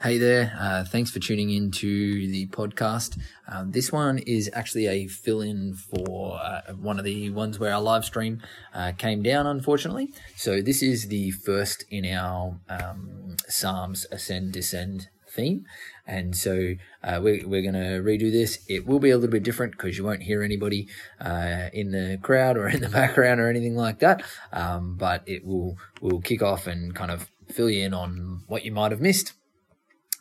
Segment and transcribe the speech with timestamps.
[0.00, 0.56] Hey there.
[0.56, 3.18] Uh, thanks for tuning in to the podcast.
[3.48, 7.74] Um, this one is actually a fill in for uh, one of the ones where
[7.74, 8.40] our live stream
[8.72, 10.12] uh, came down, unfortunately.
[10.36, 15.66] So, this is the first in our um, Psalms Ascend Descend theme.
[16.06, 18.60] And so, uh, we're, we're going to redo this.
[18.68, 20.86] It will be a little bit different because you won't hear anybody
[21.20, 24.22] uh, in the crowd or in the background or anything like that.
[24.52, 28.64] Um, but it will, will kick off and kind of fill you in on what
[28.64, 29.32] you might have missed.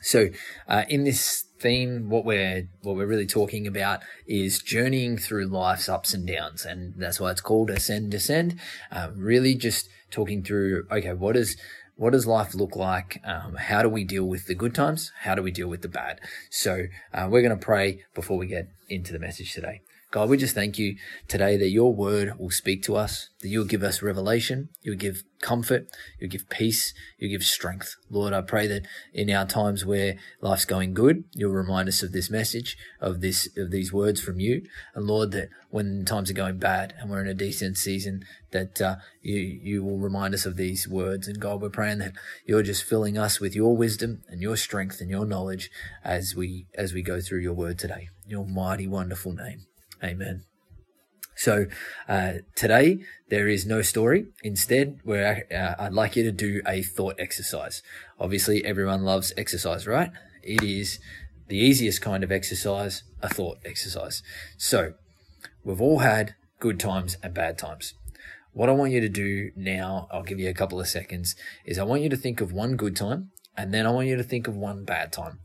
[0.02, 0.30] So,
[0.68, 5.90] uh, in this theme, what we're what we're really talking about is journeying through life's
[5.90, 8.60] ups and downs, and that's why it's called ascend descend.
[8.92, 10.86] Uh, really, just talking through.
[10.92, 11.58] Okay, what is
[11.96, 13.20] what does life look like?
[13.24, 15.12] Um, how do we deal with the good times?
[15.22, 16.22] How do we deal with the bad?
[16.50, 19.82] So, uh, we're going to pray before we get into the message today.
[20.10, 20.96] God, we just thank you
[21.28, 25.24] today that your word will speak to us, that you'll give us revelation, you'll give
[25.42, 27.98] comfort, you'll give peace, you'll give strength.
[28.10, 32.14] Lord, I pray that in our times where life's going good, you'll remind us of
[32.14, 34.62] this message, of this, of these words from you.
[34.96, 38.82] And Lord, that when times are going bad and we're in a decent season, that
[38.82, 41.28] uh, you, you will remind us of these words.
[41.28, 42.14] And God, we're praying that
[42.46, 45.70] you're just filling us with your wisdom and your strength and your knowledge
[46.02, 48.08] as we, as we go through your word today.
[48.26, 49.66] Your mighty, wonderful name.
[50.04, 50.44] Amen.
[51.36, 51.68] So
[52.10, 54.28] uh, today there is no story.
[54.44, 57.84] Instead, where uh, I'd like you to do a thought exercise.
[58.20, 60.12] Obviously, everyone loves exercise, right?
[60.42, 61.00] It is
[61.48, 64.24] the easiest kind of exercise, a thought exercise.
[64.58, 64.94] So
[65.64, 67.94] we've all had good times and bad times.
[68.54, 71.78] What I want you to do now, I'll give you a couple of seconds, is
[71.78, 74.24] I want you to think of one good time, and then I want you to
[74.24, 75.40] think of one bad time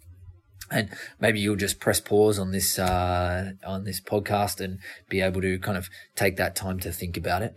[0.73, 0.89] and
[1.21, 5.59] maybe you'll just press pause on this uh, on this podcast and be able to
[5.59, 7.57] kind of take that time to think about it.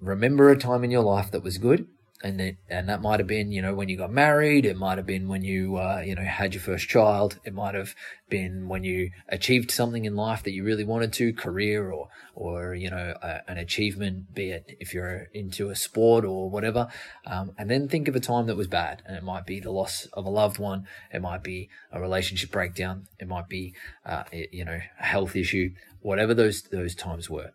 [0.00, 1.86] Remember a time in your life that was good,
[2.22, 4.98] and it, and that might have been you know when you got married it might
[4.98, 7.94] have been when you uh, you know had your first child it might have
[8.28, 12.74] been when you achieved something in life that you really wanted to career or or
[12.74, 16.88] you know a, an achievement be it if you're into a sport or whatever.
[17.26, 19.70] Um, and then think of a time that was bad and it might be the
[19.70, 24.24] loss of a loved one it might be a relationship breakdown it might be uh,
[24.32, 25.70] you know a health issue
[26.00, 27.52] whatever those those times were.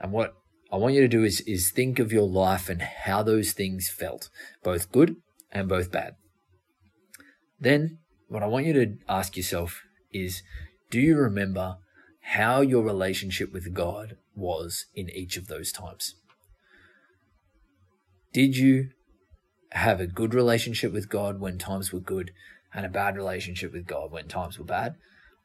[0.00, 0.34] And what
[0.72, 3.90] I want you to do is, is think of your life and how those things
[3.90, 4.30] felt,
[4.64, 5.16] both good
[5.50, 6.14] and both bad.
[7.60, 9.82] Then, what I want you to ask yourself
[10.12, 10.42] is
[10.90, 11.76] do you remember
[12.22, 16.14] how your relationship with God was in each of those times?
[18.32, 18.90] Did you
[19.72, 22.32] have a good relationship with God when times were good
[22.72, 24.94] and a bad relationship with God when times were bad?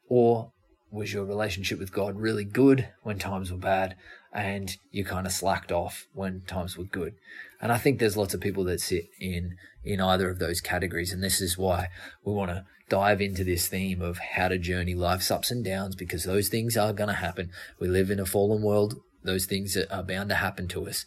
[0.08, 0.52] Or
[0.90, 3.94] was your relationship with God really good when times were bad
[4.32, 7.14] and you kind of slacked off when times were good?
[7.60, 11.12] And I think there's lots of people that sit in in either of those categories
[11.12, 11.88] and this is why
[12.24, 15.94] we want to dive into this theme of how to journey life's ups and downs
[15.94, 17.50] because those things are going to happen.
[17.78, 18.94] We live in a fallen world.
[19.22, 21.04] Those things are bound to happen to us.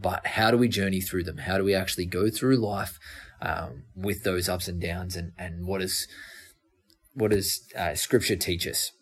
[0.00, 1.38] But how do we journey through them?
[1.38, 2.98] How do we actually go through life
[3.40, 5.16] um, with those ups and downs?
[5.16, 6.06] And, and what is
[7.14, 8.92] what does uh, Scripture teach us?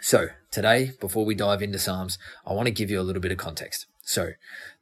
[0.00, 3.32] So, today, before we dive into Psalms, I want to give you a little bit
[3.32, 3.86] of context.
[4.02, 4.32] So,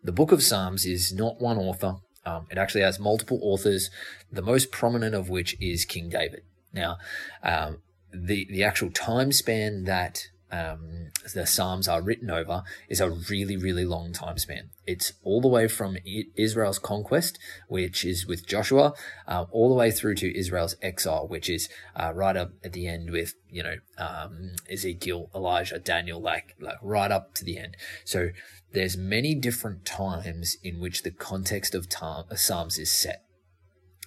[0.04, 1.96] the book of Psalms is not one author,
[2.26, 3.88] um, it actually has multiple authors,
[4.30, 6.42] the most prominent of which is King David.
[6.72, 6.98] Now,
[7.42, 7.78] um,
[8.12, 13.56] the, the actual time span that um, the Psalms are written over is a really,
[13.56, 14.70] really long time span.
[14.86, 15.96] It's all the way from
[16.36, 18.94] Israel's conquest, which is with Joshua,
[19.26, 22.86] uh, all the way through to Israel's exile, which is uh, right up at the
[22.86, 27.76] end with you know um, Ezekiel, Elijah, Daniel, like like right up to the end.
[28.04, 28.28] So
[28.72, 33.24] there's many different times in which the context of Psalms is set.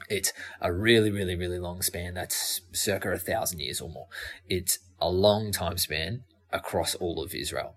[0.09, 2.13] It's a really, really, really long span.
[2.13, 4.07] That's circa a thousand years or more.
[4.47, 7.75] It's a long time span across all of Israel.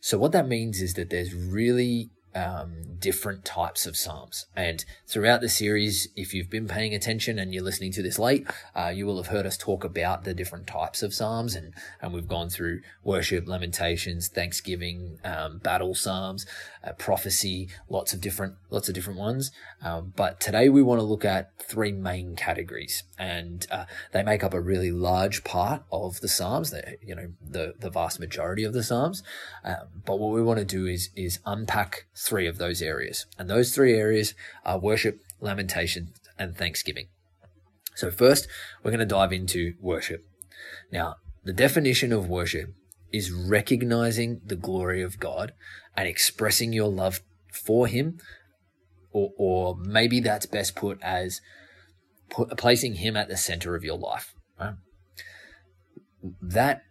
[0.00, 4.46] So what that means is that there's really um, different types of psalms.
[4.54, 8.46] And throughout the series, if you've been paying attention and you're listening to this late,
[8.74, 12.12] uh, you will have heard us talk about the different types of psalms, and and
[12.12, 16.46] we've gone through worship, lamentations, thanksgiving, um, battle psalms,
[16.84, 19.50] uh, prophecy, lots of different lots of different ones.
[19.82, 24.44] Um, but today we want to look at three main categories, and uh, they make
[24.44, 26.70] up a really large part of the psalms.
[26.70, 29.22] That you know the the vast majority of the psalms.
[29.64, 33.26] Um, but what we want to do is is unpack three of those areas.
[33.38, 34.34] And those three areas
[34.64, 37.08] are worship, lamentation, and thanksgiving.
[37.94, 38.46] So, first,
[38.82, 40.24] we're going to dive into worship.
[40.92, 42.70] Now, the definition of worship
[43.12, 45.52] is recognizing the glory of God
[45.96, 47.20] and expressing your love
[47.52, 48.18] for Him,
[49.12, 51.40] or, or maybe that's best put as
[52.28, 54.34] put, placing Him at the center of your life.
[54.58, 54.74] Right?
[56.40, 56.82] That,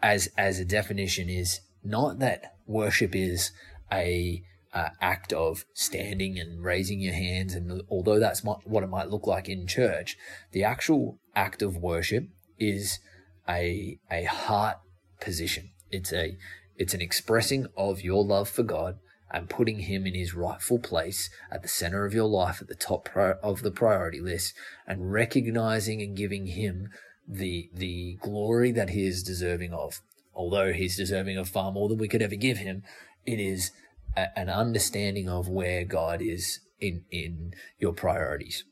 [0.00, 3.50] as as a definition, is not that worship is
[3.92, 9.10] a uh, act of standing and raising your hands, and although that's what it might
[9.10, 10.16] look like in church,
[10.52, 12.28] the actual act of worship
[12.58, 13.00] is
[13.48, 14.78] a a heart
[15.20, 15.70] position.
[15.90, 16.36] It's a
[16.76, 18.98] it's an expressing of your love for God
[19.30, 22.74] and putting Him in His rightful place at the center of your life, at the
[22.74, 24.54] top of the priority list,
[24.86, 26.88] and recognizing and giving Him
[27.26, 30.00] the the glory that He is deserving of.
[30.34, 32.82] Although He's deserving of far more than we could ever give Him,
[33.26, 33.72] it is
[34.16, 38.64] a, an understanding of where God is in in your priorities.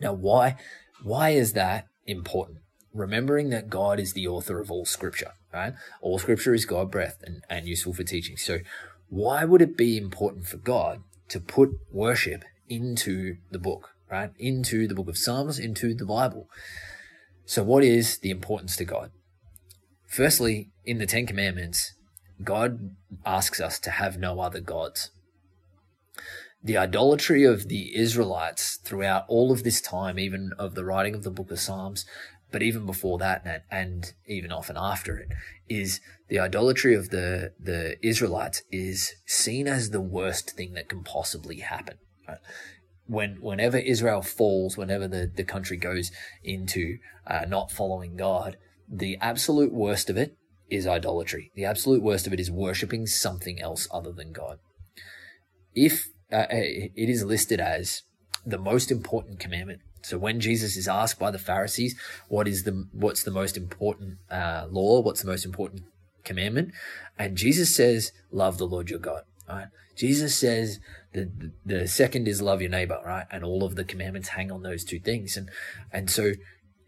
[0.00, 0.56] Now, why
[1.02, 2.58] why is that important?
[2.92, 5.74] Remembering that God is the author of all Scripture, right?
[6.00, 8.36] All Scripture is God breathed and, and useful for teaching.
[8.36, 8.58] So,
[9.08, 14.30] why would it be important for God to put worship into the book, right?
[14.38, 16.48] Into the book of Psalms, into the Bible.
[17.44, 19.10] So, what is the importance to God?
[20.06, 21.94] Firstly, in the Ten Commandments,
[22.42, 25.10] God asks us to have no other gods.
[26.62, 31.22] The idolatry of the Israelites throughout all of this time, even of the writing of
[31.22, 32.04] the book of Psalms,
[32.50, 35.28] but even before that and, and even often after it,
[35.68, 41.02] is the idolatry of the, the Israelites is seen as the worst thing that can
[41.02, 41.96] possibly happen.
[42.28, 42.38] Right?
[43.06, 46.10] When, whenever Israel falls, whenever the, the country goes
[46.44, 48.56] into uh, not following God,
[48.88, 50.36] the absolute worst of it
[50.70, 51.50] is idolatry.
[51.54, 54.58] The absolute worst of it is worshipping something else other than God.
[55.74, 58.02] If uh, it is listed as
[58.46, 59.80] the most important commandment.
[60.02, 64.18] So when Jesus is asked by the Pharisees, what is the what's the most important
[64.30, 65.00] uh, law?
[65.00, 65.82] What's the most important
[66.24, 66.72] commandment?
[67.18, 69.66] And Jesus says, "Love the Lord your God." Right?
[69.96, 70.78] Jesus says
[71.12, 73.26] the, the second is love your neighbor, right?
[73.30, 75.36] And all of the commandments hang on those two things.
[75.36, 75.50] And
[75.92, 76.32] and so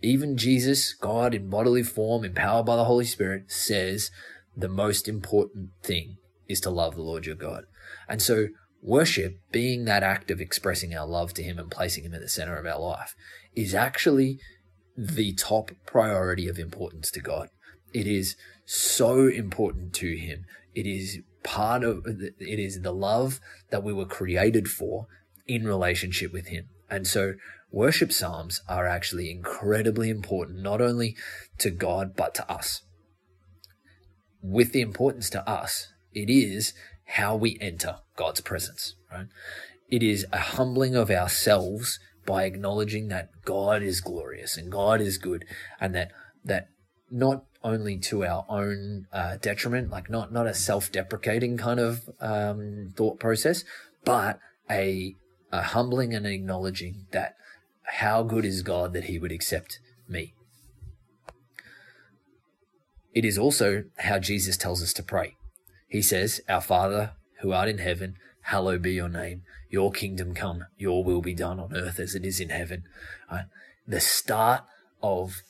[0.02, 4.10] even Jesus, God in bodily form, empowered by the Holy Spirit, says
[4.56, 6.16] the most important thing
[6.48, 7.64] is to love the Lord your God.
[8.08, 8.48] And so
[8.82, 12.28] worship, being that act of expressing our love to Him and placing Him at the
[12.28, 13.14] center of our life,
[13.54, 14.38] is actually
[14.96, 17.48] the top priority of importance to God.
[17.94, 20.44] It is so important to Him.
[20.74, 23.40] It is part of, it is the love
[23.70, 25.06] that we were created for
[25.46, 26.68] in relationship with Him.
[26.92, 27.34] And so
[27.70, 31.16] worship psalms are actually incredibly important, not only
[31.56, 32.82] to God, but to us.
[34.42, 36.74] With the importance to us, it is
[37.06, 39.26] how we enter God's presence, right?
[39.88, 45.16] It is a humbling of ourselves by acknowledging that God is glorious and God is
[45.16, 45.46] good
[45.80, 46.12] and that,
[46.44, 46.68] that
[47.10, 52.92] not only to our own uh, detriment, like not, not a self-deprecating kind of um,
[52.96, 53.64] thought process,
[54.04, 54.38] but
[54.70, 55.16] a,
[55.52, 57.36] a humbling and acknowledging that
[57.98, 59.78] how good is God that he would accept
[60.08, 60.34] me?
[63.14, 65.36] It is also how Jesus tells us to pray.
[65.86, 69.42] He says, Our Father who art in heaven, hallowed be your name.
[69.68, 72.84] Your kingdom come, your will be done on earth as it is in heaven.
[73.86, 74.64] The start
[75.02, 75.42] of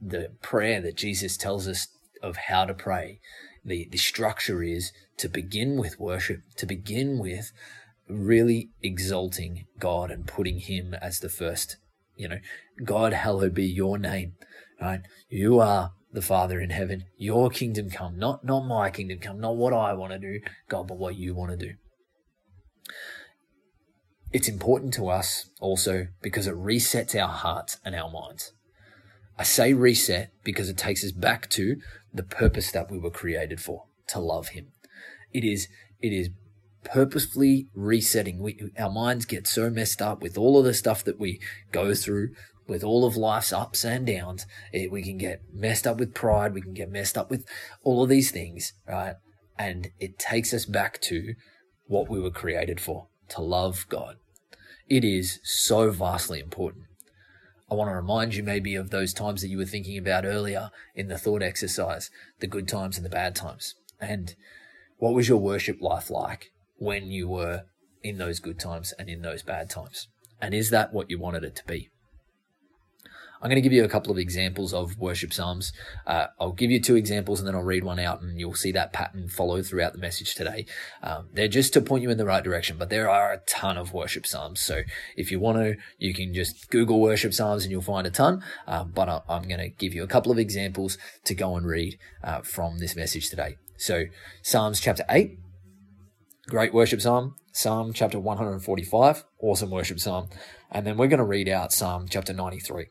[0.00, 1.88] the prayer that Jesus tells us
[2.22, 3.20] of how to pray,
[3.64, 7.52] the, the structure is to begin with worship, to begin with
[8.10, 11.76] really exalting God and putting Him as the first
[12.20, 12.38] you know,
[12.84, 14.34] God, hallowed be your name,
[14.78, 15.00] right?
[15.30, 17.04] You are the Father in heaven.
[17.16, 20.86] Your kingdom come, not, not my kingdom come, not what I want to do, God,
[20.86, 21.72] but what you want to do.
[24.32, 28.52] It's important to us also because it resets our hearts and our minds.
[29.38, 31.76] I say reset because it takes us back to
[32.12, 34.72] the purpose that we were created for, to love Him.
[35.32, 35.68] It is,
[36.02, 36.28] it is
[36.84, 38.38] purposefully resetting.
[38.38, 41.40] We, our minds get so messed up with all of the stuff that we
[41.72, 42.30] go through,
[42.66, 44.46] with all of life's ups and downs.
[44.72, 46.54] It, we can get messed up with pride.
[46.54, 47.44] We can get messed up with
[47.82, 49.16] all of these things, right?
[49.58, 51.34] And it takes us back to
[51.86, 54.16] what we were created for, to love God.
[54.88, 56.84] It is so vastly important.
[57.70, 60.70] I want to remind you maybe of those times that you were thinking about earlier
[60.94, 62.10] in the thought exercise,
[62.40, 63.76] the good times and the bad times.
[64.00, 64.34] And
[64.98, 66.50] what was your worship life like?
[66.80, 67.62] When you were
[68.02, 70.08] in those good times and in those bad times?
[70.40, 71.90] And is that what you wanted it to be?
[73.42, 75.72] I'm going to give you a couple of examples of worship psalms.
[76.06, 78.72] Uh, I'll give you two examples and then I'll read one out and you'll see
[78.72, 80.66] that pattern follow throughout the message today.
[81.02, 83.78] Um, they're just to point you in the right direction, but there are a ton
[83.78, 84.60] of worship psalms.
[84.60, 84.82] So
[85.16, 88.42] if you want to, you can just Google worship psalms and you'll find a ton.
[88.66, 91.66] Um, but I, am going to give you a couple of examples to go and
[91.66, 93.56] read uh, from this message today.
[93.78, 94.04] So
[94.42, 95.38] Psalms chapter 8,
[96.50, 100.28] Great worship psalm, Psalm chapter 145, awesome worship psalm.
[100.68, 102.88] And then we're going to read out Psalm chapter 93.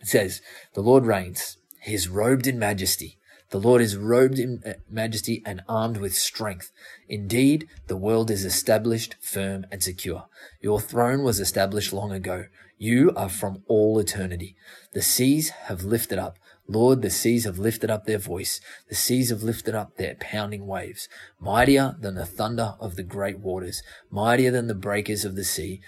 [0.00, 0.40] It says,
[0.72, 1.58] The Lord reigns.
[1.82, 3.18] He is robed in majesty.
[3.50, 6.72] The Lord is robed in uh, majesty and armed with strength.
[7.06, 10.24] Indeed, the world is established, firm, and secure.
[10.62, 12.46] Your throne was established long ago.
[12.78, 14.56] You are from all eternity.
[14.94, 16.38] The seas have lifted up.
[16.66, 18.60] Lord, the seas have lifted up their voice.
[18.88, 21.08] The seas have lifted up their pounding waves.
[21.38, 25.80] Mightier than the thunder of the great waters, mightier than the breakers of the sea.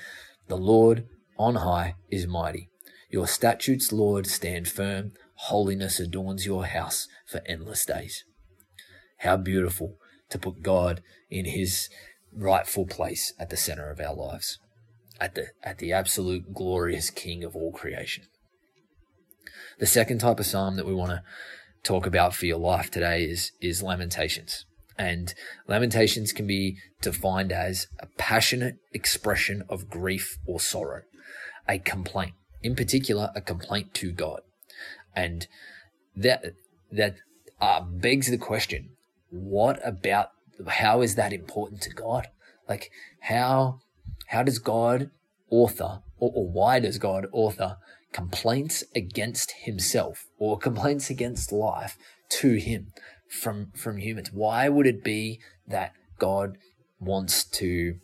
[0.48, 1.06] The Lord
[1.38, 2.68] on high is mighty.
[3.10, 5.12] Your statutes, Lord, stand firm.
[5.34, 8.24] Holiness adorns your house for endless days.
[9.18, 9.96] How beautiful
[10.30, 11.88] to put God in his
[12.32, 14.58] rightful place at the center of our lives,
[15.18, 18.24] at the, at the absolute glorious King of all creation.
[19.78, 21.22] The second type of psalm that we want to
[21.82, 24.64] talk about for your life today is, is lamentations.
[24.98, 25.34] And
[25.68, 31.02] lamentations can be defined as a passionate expression of grief or sorrow,
[31.68, 34.40] a complaint, in particular, a complaint to God.
[35.14, 35.46] And
[36.16, 36.54] that,
[36.90, 37.16] that
[37.60, 38.90] uh, begs the question,
[39.28, 40.30] what about,
[40.66, 42.28] how is that important to God?
[42.66, 42.90] Like,
[43.20, 43.80] how,
[44.28, 45.10] how does God
[45.50, 47.76] author, or, or why does God author
[48.16, 51.98] complaints against himself or complaints against life
[52.30, 52.86] to him
[53.28, 54.30] from from humans.
[54.32, 56.56] Why would it be that God
[56.98, 57.96] wants to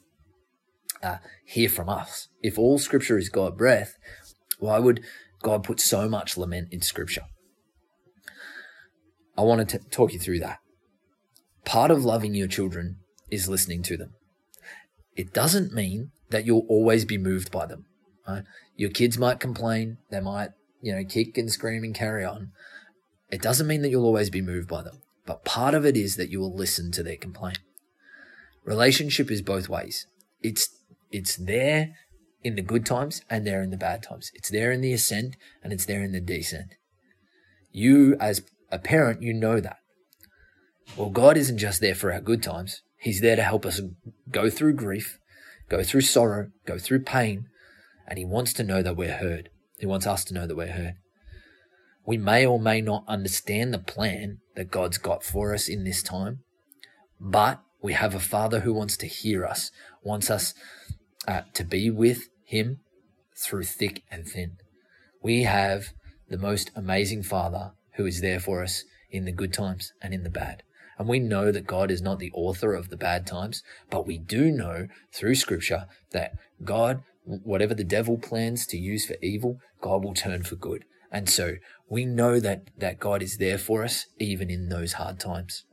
[1.03, 1.17] uh,
[1.47, 2.29] hear from us?
[2.43, 3.97] If all Scripture is God breath,
[4.59, 5.01] why would
[5.43, 7.25] God put so much lament in Scripture?
[9.39, 10.59] I want to talk you through that.
[11.65, 12.97] Part of loving your children
[13.31, 14.11] is listening to them.
[15.17, 17.87] It doesn't mean that you'll always be moved by them.
[18.27, 18.45] Right?
[18.77, 20.51] Your kids might complain, they might,
[20.81, 22.53] you know, kick and scream and carry on.
[23.31, 25.01] It doesn't mean that you'll always be moved by them.
[25.27, 27.59] But part of it is that you will listen to their complaint.
[28.65, 30.07] Relationship is both ways.
[30.43, 30.69] It's
[31.11, 31.95] it's there
[32.43, 34.31] in the good times and there in the bad times.
[34.35, 36.75] It's there in the ascent and it's there in the descent.
[37.71, 39.79] You as a parent, you know that.
[40.97, 42.83] Well, God isn't just there for our good times.
[42.99, 43.81] He's there to help us
[44.31, 45.19] go through grief,
[45.69, 47.47] go through sorrow, go through pain,
[48.07, 49.49] and he wants to know that we're heard.
[49.79, 50.95] He wants us to know that we're heard.
[52.05, 56.03] We may or may not understand the plan that God's got for us in this
[56.03, 56.41] time,
[57.21, 59.71] but we have a Father who wants to hear us,
[60.03, 60.55] wants us
[61.27, 62.81] uh, to be with Him
[63.37, 64.57] through thick and thin.
[65.23, 65.89] We have
[66.29, 70.23] the most amazing Father who is there for us in the good times and in
[70.23, 70.63] the bad.
[70.99, 74.19] And we know that God is not the author of the bad times, but we
[74.19, 76.33] do know through Scripture that
[76.65, 80.85] God, whatever the devil plans to use for evil, God will turn for good.
[81.11, 81.55] And so
[81.89, 85.65] we know that, that God is there for us even in those hard times.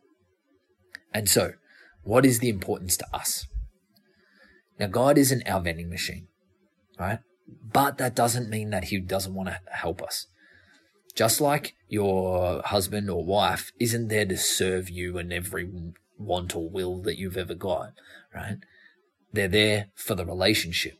[1.14, 1.54] And so,
[2.04, 3.48] what is the importance to us?
[4.80, 6.28] Now, God isn't our vending machine,
[7.00, 7.20] right?
[7.48, 10.28] But that doesn't mean that He doesn't want to help us.
[11.16, 15.70] Just like your husband or wife isn't there to serve you in every
[16.18, 17.94] want or will that you've ever got,
[18.34, 18.58] right?
[19.34, 21.00] They're there for the relationship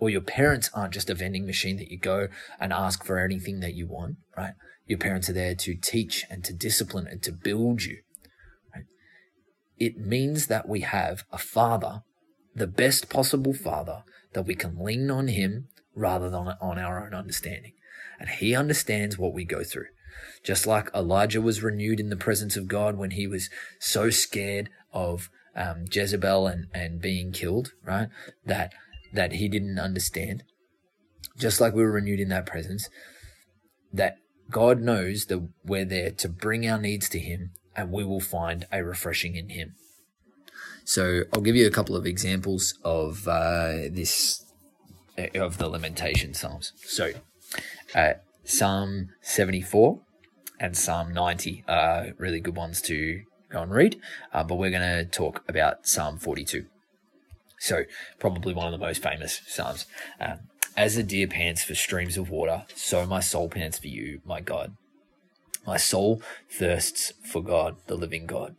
[0.00, 2.28] or your parents aren't just a vending machine that you go
[2.60, 4.54] and ask for anything that you want, right?
[4.86, 7.98] Your parents are there to teach and to discipline and to build you.
[8.74, 8.84] Right?
[9.76, 12.02] It means that we have a father,
[12.54, 17.12] the best possible father, that we can lean on him rather than on our own
[17.12, 17.72] understanding.
[18.18, 19.86] And he understands what we go through.
[20.42, 24.70] Just like Elijah was renewed in the presence of God when he was so scared
[24.92, 28.08] of um, Jezebel and, and being killed, right?
[28.44, 28.72] That
[29.12, 30.42] that he didn't understand,
[31.36, 32.88] just like we were renewed in that presence,
[33.92, 34.18] that
[34.50, 38.66] God knows that we're there to bring our needs to Him and we will find
[38.72, 39.74] a refreshing in Him.
[40.84, 44.44] So I'll give you a couple of examples of uh, this,
[45.18, 46.72] uh, of the lamentation Psalms.
[46.78, 47.12] So
[47.94, 50.00] uh, Psalm 74
[50.58, 54.00] and Psalm 90 are really good ones to go and read,
[54.32, 56.66] uh, but we're going to talk about Psalm 42.
[57.58, 57.84] So,
[58.18, 59.86] probably one of the most famous Psalms.
[60.20, 60.40] Um,
[60.76, 64.40] As the deer pants for streams of water, so my soul pants for you, my
[64.40, 64.76] God.
[65.66, 68.56] My soul thirsts for God, the living God.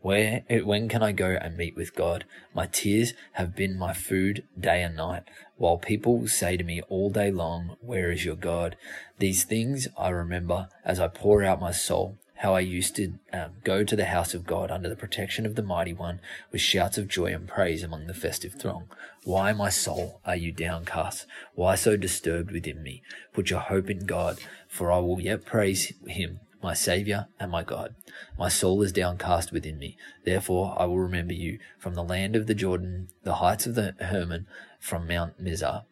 [0.00, 2.24] Where, when can I go and meet with God?
[2.54, 5.22] My tears have been my food day and night,
[5.56, 8.76] while people say to me all day long, Where is your God?
[9.18, 13.52] These things I remember as I pour out my soul how I used to um,
[13.62, 16.18] go to the house of God under the protection of the Mighty One
[16.50, 18.88] with shouts of joy and praise among the festive throng.
[19.22, 21.24] Why, my soul, are you downcast?
[21.54, 23.00] Why so disturbed within me?
[23.32, 27.62] Put your hope in God, for I will yet praise him, my Saviour and my
[27.62, 27.94] God.
[28.36, 29.96] My soul is downcast within me.
[30.24, 33.94] Therefore I will remember you from the land of the Jordan, the heights of the
[34.00, 34.48] Hermon,
[34.80, 35.84] from Mount Mizar.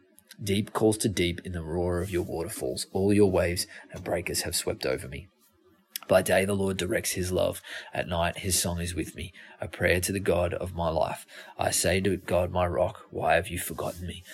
[0.42, 2.88] Deep calls to deep in the roar of your waterfalls.
[2.92, 5.28] All your waves and breakers have swept over me.
[6.10, 7.62] By day, the Lord directs his love.
[7.94, 11.24] At night, his song is with me, a prayer to the God of my life.
[11.56, 14.24] I say to God, my rock, why have you forgotten me?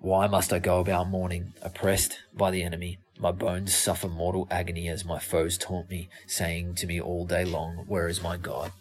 [0.00, 2.96] Why must I go about mourning, oppressed by the enemy?
[3.18, 7.44] My bones suffer mortal agony as my foes taunt me, saying to me all day
[7.44, 8.72] long, Where is my God?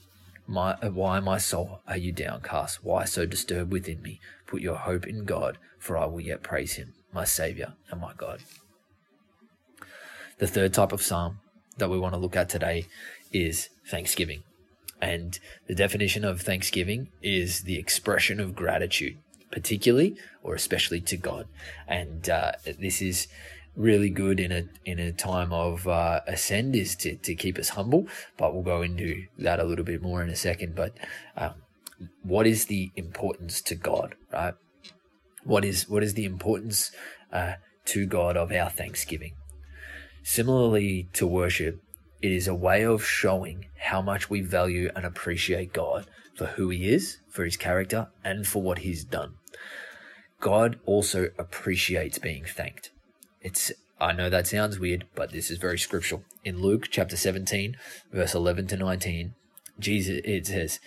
[0.48, 2.86] My, why, my soul, are you downcast?
[2.86, 4.22] Why so disturbed within me?
[4.48, 8.14] Put your hope in God, for I will yet praise him, my Saviour and my
[8.16, 8.44] God.
[10.38, 11.40] The third type of psalm
[11.78, 12.86] that we want to look at today
[13.32, 14.44] is thanksgiving.
[15.02, 19.18] And the definition of thanksgiving is the expression of gratitude,
[19.52, 21.48] particularly or especially to God.
[21.88, 23.28] And uh, this is
[23.76, 27.70] really good in a in a time of uh, ascend is to, to keep us
[27.70, 28.08] humble.
[28.38, 30.76] But we'll go into that a little bit more in a second.
[30.76, 30.94] But
[31.36, 31.56] um,
[32.24, 34.56] what is the importance to God, right?
[35.44, 36.92] What is what is the importance
[37.32, 37.54] uh,
[37.86, 39.34] to God of our thanksgiving?
[40.28, 41.84] Similarly to worship,
[42.20, 46.70] it is a way of showing how much we value and appreciate God for who
[46.70, 49.36] He is, for His character, and for what He's done.
[50.40, 52.90] God also appreciates being thanked.
[53.40, 56.24] It's I know that sounds weird, but this is very scriptural.
[56.44, 57.78] In Luke chapter 17,
[58.12, 59.36] verse 11 to 19,
[59.80, 60.80] Jesus it says,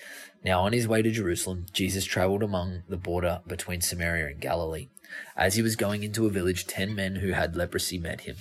[0.45, 4.89] Now on his way to Jerusalem, Jesus traveled among the border between Samaria and Galilee.
[5.37, 8.37] As he was going into a village, ten men who had leprosy met him.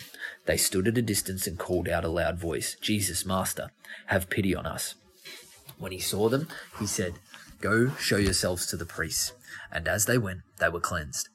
[0.46, 3.72] They stood at a distance and called out a loud voice, Jesus, Master,
[4.08, 4.96] have pity on us.
[5.78, 6.48] When he saw them,
[6.80, 7.14] he said,
[7.62, 9.34] Go show yourselves to the priests.
[9.72, 11.30] And as they went, they were cleansed.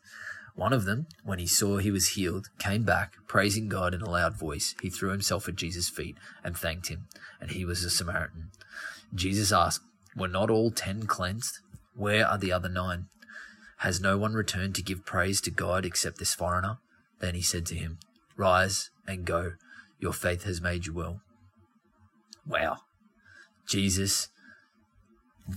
[0.54, 4.10] One of them, when he saw he was healed, came back, praising God in a
[4.10, 4.74] loud voice.
[4.82, 7.06] He threw himself at Jesus' feet and thanked him,
[7.40, 8.50] and he was a Samaritan.
[9.14, 9.82] Jesus asked,
[10.14, 11.58] Were not all ten cleansed?
[11.94, 13.06] Where are the other nine?
[13.82, 16.78] Has no one returned to give praise to God except this foreigner?
[17.20, 17.98] Then he said to him,
[18.36, 19.52] Rise and go.
[20.00, 21.20] Your faith has made you well.
[22.46, 22.78] Wow.
[23.68, 24.28] Jesus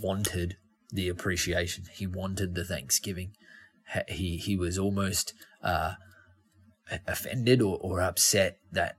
[0.02, 0.58] wanted
[0.92, 1.86] the appreciation.
[1.92, 3.32] He wanted the thanksgiving
[4.08, 5.94] he he was almost uh,
[7.08, 8.98] offended or, or upset that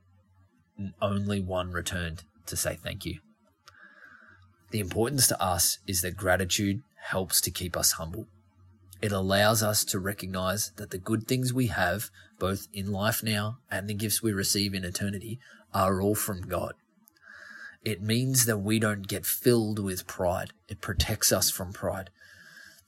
[1.01, 3.21] only one returned to say thank you.
[4.71, 8.27] The importance to us is that gratitude helps to keep us humble.
[9.03, 13.59] It allows us to recognize that the good things we have, both in life now
[13.71, 15.39] and the gifts we receive in eternity,
[15.75, 16.75] are all from God.
[17.85, 20.53] It means that we don't get filled with pride.
[20.69, 22.11] It protects us from pride.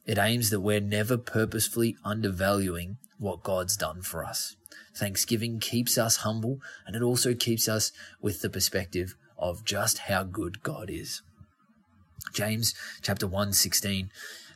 [0.06, 4.56] It aims that we're never purposefully undervaluing what God's done for us.
[4.96, 10.24] Thanksgiving keeps us humble and it also keeps us with the perspective of just how
[10.24, 11.22] good God is.
[12.32, 14.10] James chapter 1 16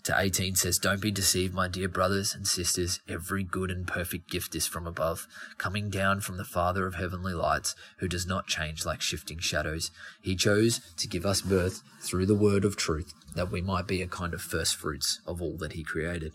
[0.04, 3.00] to 18 says, Don't be deceived, my dear brothers and sisters.
[3.08, 7.34] Every good and perfect gift is from above, coming down from the Father of heavenly
[7.34, 9.90] lights, who does not change like shifting shadows.
[10.20, 14.02] He chose to give us birth through the word of truth, that we might be
[14.02, 16.32] a kind of first fruits of all that He created.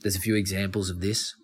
[0.00, 1.34] There's a few examples of this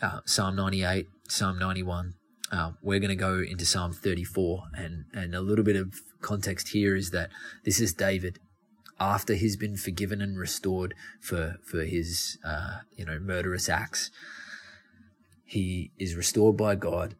[0.00, 2.14] uh, Psalm 98, Psalm 91.
[2.50, 6.68] Uh, we're going to go into Psalm 34, and, and a little bit of context
[6.68, 7.30] here is that
[7.64, 8.38] this is David
[9.00, 14.10] after he's been forgiven and restored for for his uh, you know murderous acts,
[15.44, 17.16] he is restored by God,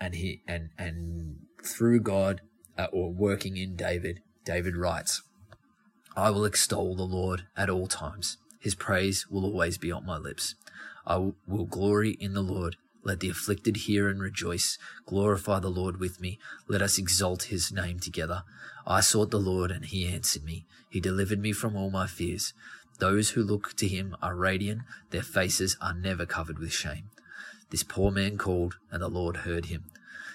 [0.00, 2.40] and he and and through God
[2.76, 5.22] uh, or working in David, David writes,
[6.16, 10.18] "I will extol the Lord at all times; His praise will always be on my
[10.18, 10.54] lips.
[11.06, 14.76] I will glory in the Lord." Let the afflicted hear and rejoice.
[15.06, 16.38] Glorify the Lord with me.
[16.66, 18.42] Let us exalt his name together.
[18.90, 20.64] I sought the Lord, and he answered me.
[20.88, 22.54] He delivered me from all my fears.
[22.98, 27.10] Those who look to him are radiant, their faces are never covered with shame.
[27.68, 29.84] This poor man called, and the Lord heard him.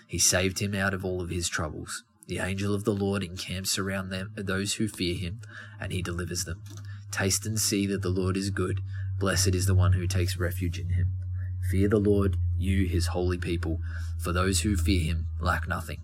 [0.07, 2.03] He saved him out of all of his troubles.
[2.27, 5.41] The angel of the Lord encamps around them, those who fear him,
[5.79, 6.61] and he delivers them.
[7.11, 8.81] Taste and see that the Lord is good.
[9.19, 11.13] Blessed is the one who takes refuge in him.
[11.71, 13.79] Fear the Lord, you his holy people,
[14.19, 16.01] for those who fear him lack nothing.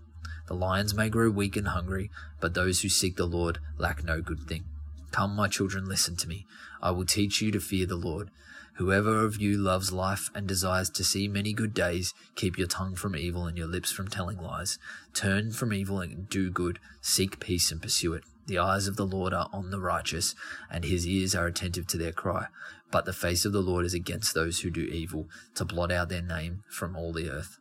[0.50, 2.10] The lions may grow weak and hungry,
[2.40, 4.64] but those who seek the Lord lack no good thing.
[5.12, 6.44] Come, my children, listen to me.
[6.82, 8.32] I will teach you to fear the Lord.
[8.74, 12.96] Whoever of you loves life and desires to see many good days, keep your tongue
[12.96, 14.76] from evil and your lips from telling lies.
[15.14, 16.80] Turn from evil and do good.
[17.00, 18.24] Seek peace and pursue it.
[18.46, 20.34] The eyes of the Lord are on the righteous,
[20.68, 22.48] and his ears are attentive to their cry.
[22.90, 26.08] But the face of the Lord is against those who do evil, to blot out
[26.08, 27.60] their name from all the earth.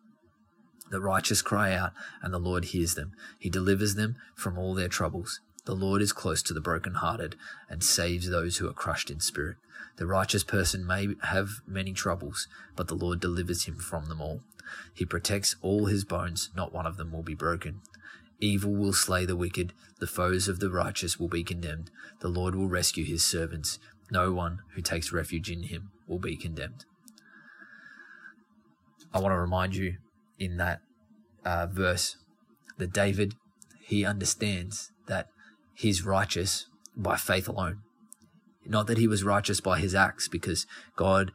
[0.90, 3.14] The righteous cry out, and the Lord hears them.
[3.38, 5.40] He delivers them from all their troubles.
[5.66, 7.36] The Lord is close to the brokenhearted
[7.70, 9.58] and saves those who are crushed in spirit.
[9.98, 14.42] The righteous person may have many troubles, but the Lord delivers him from them all.
[14.94, 17.82] He protects all his bones, not one of them will be broken.
[18.40, 21.92] Evil will slay the wicked, the foes of the righteous will be condemned.
[22.22, 23.78] The Lord will rescue his servants.
[24.10, 26.86] No one who takes refuge in him will be condemned.
[29.14, 29.98] I want to remind you
[30.40, 30.80] in that
[31.46, 32.18] uh, verse
[32.78, 33.36] that David,
[33.82, 35.28] he understands that
[35.76, 37.80] he's righteous by faith alone.
[38.66, 41.32] Not that he was righteous by his acts, because God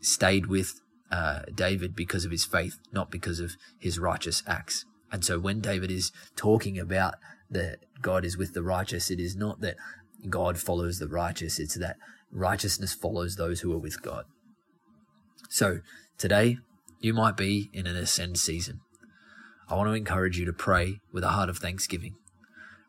[0.00, 0.80] stayed with
[1.10, 4.84] uh, David because of his faith, not because of his righteous acts.
[5.10, 7.14] And so when David is talking about
[7.50, 9.76] that God is with the righteous, it is not that
[10.28, 11.96] God follows the righteous, it's that
[12.30, 14.24] righteousness follows those who are with God.
[15.48, 15.80] So
[16.18, 16.58] today,
[17.00, 18.80] you might be in an ascend season.
[19.68, 22.16] I want to encourage you to pray with a heart of thanksgiving,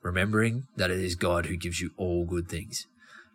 [0.01, 2.87] remembering that it is God who gives you all good things,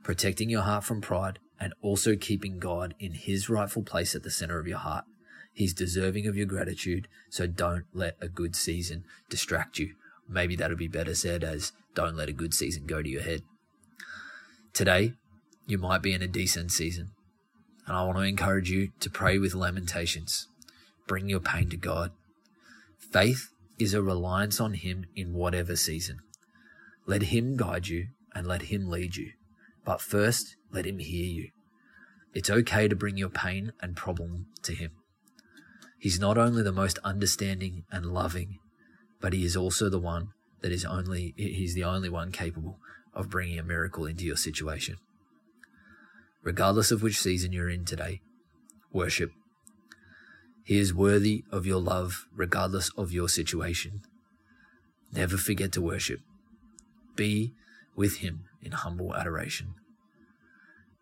[0.02, 4.30] protecting your heart from pride, and also keeping God in his rightful place at the
[4.30, 5.04] center of your heart.
[5.52, 9.94] He's deserving of your gratitude, so don't let a good season distract you.
[10.28, 13.42] Maybe that'll be better said as don't let a good season go to your head.
[14.72, 15.12] Today,
[15.66, 17.12] you might be in a decent season,
[17.86, 20.48] and I want to encourage you to pray with lamentations.
[21.06, 22.12] Bring your pain to God.
[22.98, 26.20] Faith is a reliance on Him in whatever season.
[27.06, 29.32] Let Him guide you and let Him lead you.
[29.84, 31.50] But first, let Him hear you.
[32.32, 34.92] It's okay to bring your pain and problem to Him.
[35.98, 38.58] He's not only the most understanding and loving,
[39.20, 40.28] but He is also the one
[40.62, 42.78] that is only, He's the only one capable
[43.12, 44.96] of bringing a miracle into your situation.
[46.42, 48.20] Regardless of which season you're in today,
[48.92, 49.30] worship.
[50.64, 54.00] He is worthy of your love, regardless of your situation.
[55.12, 56.20] Never forget to worship.
[57.14, 57.52] Be
[57.94, 59.74] with Him in humble adoration.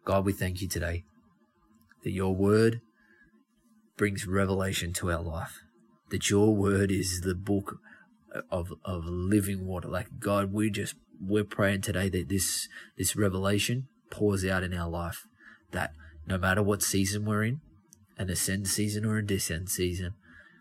[0.04, 1.04] God, we thank you today
[2.02, 2.80] that your word
[3.96, 5.60] brings revelation to our life,
[6.10, 7.78] that your word is the book
[8.50, 9.88] of, of living water.
[9.88, 14.90] Like God, we just, we're praying today that this, this revelation pours out in our
[14.90, 15.26] life,
[15.70, 15.92] that
[16.26, 17.60] no matter what season we're in,
[18.22, 20.14] an ascend season or a descend season,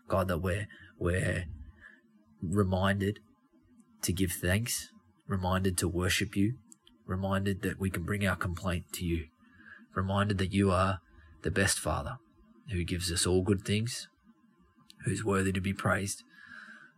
[0.08, 1.46] God, that we're, we're
[2.42, 3.20] reminded
[4.02, 4.90] to give thanks,
[5.26, 6.54] reminded to worship you,
[7.06, 9.26] reminded that we can bring our complaint to you,
[9.94, 11.00] reminded that you are
[11.42, 12.18] the best Father
[12.70, 14.08] who gives us all good things,
[15.04, 16.24] who's worthy to be praised,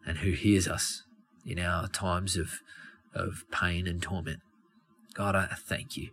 [0.07, 1.05] and who hears us
[1.47, 2.61] in our times of,
[3.15, 4.41] of pain and torment.
[5.15, 6.11] God, I thank you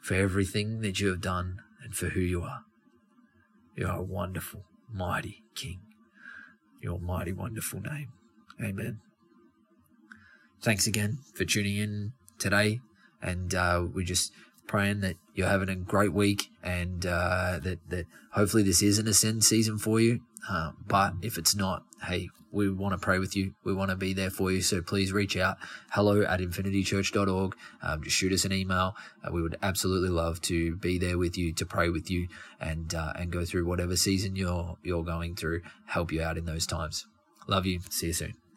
[0.00, 2.64] for everything that you have done and for who you are.
[3.78, 5.78] You are a wonderful, mighty King.
[6.82, 8.08] Your mighty, wonderful name.
[8.60, 8.98] Amen.
[10.60, 12.80] Thanks again for tuning in today.
[13.22, 14.32] And uh, we're just
[14.68, 19.08] praying that you're having a great week and uh, that, that hopefully this is an
[19.08, 20.20] ascend season for you.
[20.48, 23.54] Uh, but if it's not, hey, we want to pray with you.
[23.64, 24.62] We want to be there for you.
[24.62, 25.56] So please reach out.
[25.90, 27.56] Hello at infinitychurch.org.
[27.82, 28.96] Um, just shoot us an email.
[29.24, 32.28] Uh, we would absolutely love to be there with you, to pray with you
[32.60, 36.44] and, uh, and go through whatever season you're, you're going through, help you out in
[36.44, 37.06] those times.
[37.46, 37.80] Love you.
[37.90, 38.47] See you soon.